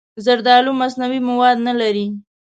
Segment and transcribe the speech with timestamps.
[0.25, 2.07] زردالو مصنوعي مواد نه لري.